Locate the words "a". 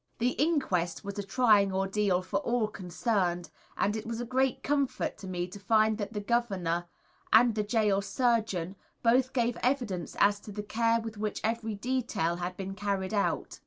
1.19-1.23, 4.19-4.25